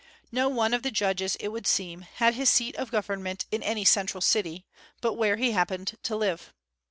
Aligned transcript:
No 0.31 0.49
one 0.49 0.73
of 0.73 0.81
the 0.81 0.89
Judges, 0.89 1.35
it 1.35 1.49
would 1.49 1.67
seem, 1.67 2.01
had 2.15 2.33
his 2.33 2.49
seat 2.49 2.75
of 2.75 2.89
government 2.89 3.45
in 3.51 3.61
any 3.61 3.85
central 3.85 4.19
city, 4.19 4.65
but 4.99 5.13
where 5.13 5.35
he 5.35 5.51
happened 5.51 5.95
to 6.01 6.15
live. 6.15 6.51